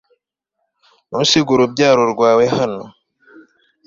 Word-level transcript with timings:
Ntusige 1.07 1.49
urubyaro 1.55 2.03
rwawe 2.13 2.43
hano 2.55 2.81